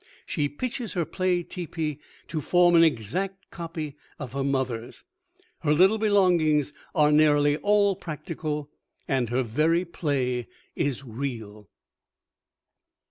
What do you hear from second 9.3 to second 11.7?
very play is real!